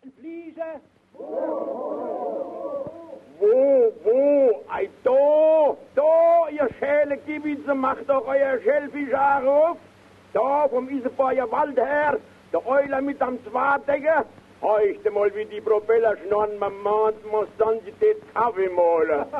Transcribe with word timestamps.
Fliese? 0.00 0.80
Wo, 3.38 3.92
wo? 4.04 4.64
Ei, 4.68 4.88
da, 5.04 5.76
da, 5.94 6.48
ihr 6.48 6.68
schäle 6.78 7.18
Gebitze, 7.18 7.74
macht 7.74 8.08
doch 8.08 8.26
euer 8.26 8.58
Schellfischare 8.60 9.50
auf. 9.50 9.76
Da, 10.32 10.68
vom 10.68 10.88
Isebayer 10.88 11.50
Wald 11.50 11.76
her, 11.76 12.18
der 12.50 12.66
Euler 12.66 13.02
mit 13.02 13.20
am 13.20 13.38
Zwartdecker. 13.44 14.24
Heuchte 14.62 15.10
mal, 15.10 15.34
wie 15.34 15.44
die 15.44 15.60
Propeller 15.60 16.16
schnorren, 16.18 16.58
man 16.58 16.72
mahnt, 16.82 17.30
muss 17.30 17.48
dann 17.58 17.78
die 17.84 17.92
Kaffee 18.32 18.70
malen. 18.70 19.26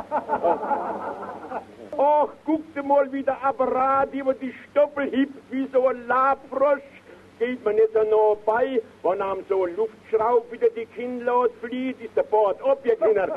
Ach, 1.99 2.29
guckte 2.45 2.83
mal, 2.83 3.11
wie 3.13 3.23
der 3.23 3.43
Apparat 3.43 4.13
über 4.13 4.35
die 4.35 4.55
Stoppel 4.71 5.11
hebt, 5.11 5.35
wie 5.51 5.67
so 5.73 5.87
ein 5.89 6.07
Labfrosch. 6.07 7.00
Geht 7.41 7.65
man 7.65 7.75
nicht 7.75 7.89
so 7.95 8.01
nah 8.01 8.37
bei, 8.45 8.83
wenn 9.03 9.23
am 9.23 9.39
so 9.49 9.65
ein 9.65 9.75
Luftschraub 9.75 10.53
wieder 10.53 10.69
die 10.77 10.85
Kinnlaut 10.85 11.51
flieht, 11.63 11.99
ist 11.99 12.15
der 12.15 12.25
Bord 12.25 12.63
ab, 12.63 12.79
ihr 12.85 12.97
Kinder. 12.97 13.29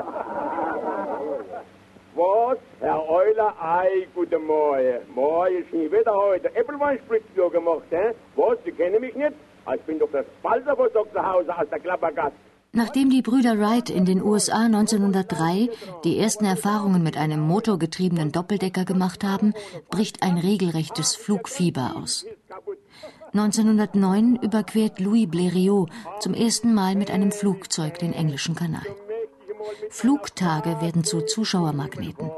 Was? 2.14 2.58
Herr 2.80 3.08
Euler, 3.08 3.54
ei, 3.58 4.06
gute 4.14 4.38
Morgen. 4.38 4.98
Morgen 5.14 5.56
ist 5.56 5.72
nie 5.72 5.90
wieder 5.90 6.14
heute. 6.14 6.54
Äppelweinspritzbüro 6.54 7.48
gemacht, 7.48 7.86
hä? 7.88 8.12
Was, 8.36 8.58
Sie 8.66 8.72
kennen 8.72 9.00
mich 9.00 9.14
nicht? 9.14 9.32
Ich 9.74 9.80
bin 9.82 9.98
doch 9.98 10.10
das 10.12 10.26
Balserbosock 10.42 11.10
zu 11.10 11.26
Hause 11.26 11.56
aus 11.56 11.68
der 11.70 11.80
Klappergast. 11.80 12.36
Nachdem 12.76 13.08
die 13.08 13.22
Brüder 13.22 13.58
Wright 13.58 13.88
in 13.88 14.04
den 14.04 14.20
USA 14.20 14.66
1903 14.66 15.70
die 16.02 16.18
ersten 16.18 16.44
Erfahrungen 16.44 17.02
mit 17.02 17.16
einem 17.16 17.40
motorgetriebenen 17.40 18.32
Doppeldecker 18.32 18.84
gemacht 18.84 19.24
haben, 19.24 19.54
bricht 19.90 20.22
ein 20.22 20.36
regelrechtes 20.36 21.16
Flugfieber 21.16 21.94
aus. 21.96 22.26
1909 23.34 24.36
überquert 24.36 25.00
Louis 25.00 25.26
Blériot 25.26 25.88
zum 26.20 26.34
ersten 26.34 26.72
Mal 26.72 26.94
mit 26.94 27.10
einem 27.10 27.32
Flugzeug 27.32 27.98
den 27.98 28.12
englischen 28.12 28.54
Kanal. 28.54 28.86
Flugtage 29.90 30.80
werden 30.80 31.02
zu 31.02 31.20
Zuschauermagneten. 31.20 32.30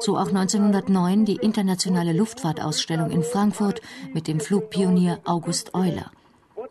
So 0.00 0.16
auch 0.16 0.28
1909 0.28 1.26
die 1.26 1.36
internationale 1.36 2.14
Luftfahrtausstellung 2.14 3.10
in 3.10 3.22
Frankfurt 3.22 3.82
mit 4.14 4.26
dem 4.26 4.40
Flugpionier 4.40 5.20
August 5.26 5.74
Euler. 5.74 6.10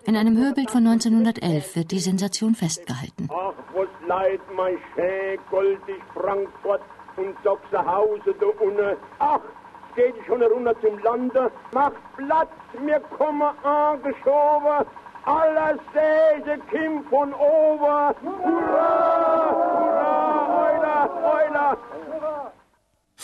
In 0.05 0.17
einem 0.17 0.37
Hörbild 0.37 0.71
von 0.71 0.87
1911 0.87 1.75
wird 1.75 1.91
die 1.91 1.99
Sensation 1.99 2.55
festgehalten. 2.55 3.29
Ach, 3.29 3.53
was 3.75 3.87
leid 4.07 4.41
mein 4.57 4.77
schön 4.95 5.39
goldig 5.51 6.01
Frankfurt 6.15 6.81
und 7.17 7.35
Sachsenhausen 7.43 8.33
da 8.39 8.47
unten. 8.63 8.97
Ach, 9.19 9.39
geht 9.95 10.15
schon 10.27 10.41
runter 10.43 10.75
zum 10.81 10.97
Lande. 10.99 11.51
Macht 11.73 11.95
Platz, 12.17 12.49
mir 12.83 12.99
kommen 13.17 13.57
angeschoben. 13.63 14.85
Alles 15.25 15.79
Säge 15.93 16.59
Kim 16.69 17.03
von 17.09 17.33
Over. 17.33 18.15
Hurra. 18.21 19.25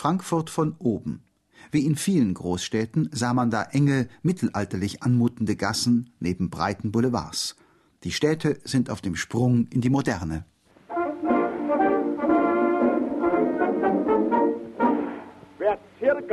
Frankfurt 0.01 0.49
von 0.49 0.75
oben. 0.79 1.23
Wie 1.69 1.85
in 1.85 1.95
vielen 1.95 2.33
Großstädten 2.33 3.09
sah 3.11 3.35
man 3.35 3.51
da 3.51 3.61
enge, 3.61 4.09
mittelalterlich 4.23 5.03
anmutende 5.03 5.55
Gassen 5.55 6.15
neben 6.19 6.49
breiten 6.49 6.91
Boulevards. 6.91 7.55
Die 8.03 8.11
Städte 8.11 8.59
sind 8.63 8.89
auf 8.89 9.01
dem 9.01 9.15
Sprung 9.15 9.67
in 9.67 9.81
die 9.81 9.91
Moderne. 9.91 10.45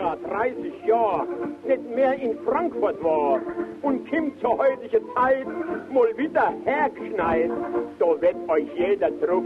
Circa 0.08 0.16
30 0.16 0.86
Jahre 0.86 1.26
nicht 1.66 1.94
mehr 1.94 2.14
in 2.14 2.38
Frankfurt 2.44 3.02
war 3.02 3.40
und 3.82 4.10
kommt 4.10 4.40
zur 4.40 4.58
heutigen 4.58 5.04
Zeit 5.14 5.46
mal 5.92 6.16
wieder 6.16 6.52
hergeschneit, 6.64 7.50
da 7.98 8.06
wird 8.20 8.36
euch 8.48 8.66
jeder 8.76 9.10
Druck 9.10 9.44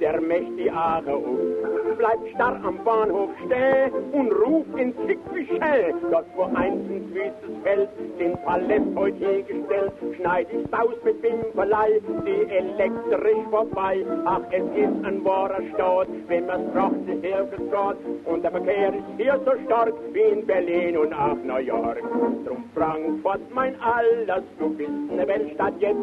der 0.00 0.20
mächtige 0.20 0.72
Aare 0.72 1.14
auf. 1.14 1.98
Bleibt 1.98 2.28
starr 2.34 2.60
am 2.64 2.78
Bahnhof 2.84 3.30
stehen 3.46 3.92
und 4.12 4.32
ruft 4.32 4.78
in 4.78 4.94
Zickfischell, 5.06 5.94
dort 6.10 6.26
wo 6.36 6.44
einst 6.44 6.90
ein 6.90 7.08
süßes 7.12 7.62
Feld 7.62 7.88
den 8.18 8.36
Paläst 8.44 8.86
heute 8.94 9.18
hergestellt, 9.18 9.92
schneid 10.16 10.46
ich's 10.52 10.72
aus 10.72 10.94
mit 11.04 11.20
Bimperlei, 11.22 12.00
die 12.24 12.50
elektrisch 12.54 13.44
vorbei. 13.50 14.04
Ach, 14.24 14.40
es 14.50 14.64
ist 14.76 15.04
ein 15.04 15.24
wahrer 15.24 15.62
Staat, 15.74 16.08
wenn 16.28 16.46
man's 16.46 16.72
braucht, 16.72 17.04
sich 17.06 17.22
hergestraut 17.22 17.96
und 18.24 18.42
der 18.42 18.50
Verkehr 18.50 18.94
ist 18.94 19.04
hier 19.16 19.40
so 19.44 19.52
stark 19.66 19.97
wie 20.12 20.38
in 20.38 20.46
Berlin 20.46 20.96
und 20.96 21.12
auch 21.12 21.36
New 21.36 21.58
York. 21.58 22.02
Drum 22.44 22.64
Frankfurt, 22.74 23.40
mein 23.54 23.80
Alles, 23.80 24.44
du 24.58 24.70
bist 24.70 24.90
eine 25.10 25.26
Weltstadt 25.26 25.74
jetzt. 25.80 25.98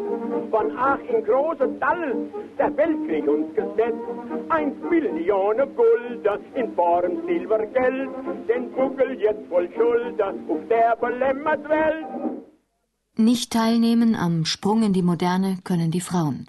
Von 0.50 0.76
ach 0.76 0.98
in 1.08 1.24
großer 1.24 1.68
Dall, 1.80 2.14
der 2.58 2.76
Weltkrieg 2.76 3.26
uns 3.28 3.54
gesetzt. 3.54 3.98
Ein 4.48 4.76
Millionen 4.88 5.68
Gulder 5.74 6.38
in 6.54 6.74
Form 6.74 7.26
Silbergeld, 7.26 8.10
den 8.48 8.70
Buckel 8.72 9.20
jetzt 9.20 9.46
voll 9.48 9.68
Schulter 9.74 10.34
auf 10.48 10.60
der 10.68 10.96
belämmert 10.96 11.68
Welt. 11.68 12.06
Nicht 13.18 13.52
teilnehmen 13.52 14.14
am 14.14 14.44
Sprung 14.44 14.82
in 14.82 14.92
die 14.92 15.02
Moderne 15.02 15.58
können 15.64 15.90
die 15.90 16.02
Frauen. 16.02 16.46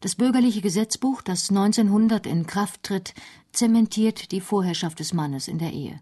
Das 0.00 0.16
bürgerliche 0.16 0.62
Gesetzbuch, 0.62 1.20
das 1.22 1.50
1900 1.50 2.26
in 2.26 2.46
Kraft 2.46 2.82
tritt, 2.82 3.14
zementiert 3.52 4.32
die 4.32 4.40
Vorherrschaft 4.40 4.98
des 4.98 5.12
Mannes 5.12 5.46
in 5.46 5.58
der 5.58 5.72
Ehe. 5.72 6.00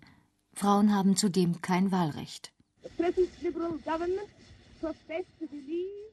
Frauen 0.58 0.92
haben 0.92 1.16
zudem 1.16 1.62
kein 1.62 1.92
Wahlrecht. 1.92 2.52
The 2.82 2.88
present 3.00 3.30
Liberal 3.42 3.78
government 3.84 4.28
profess 4.80 5.24
to 5.38 5.46
believe 5.46 6.08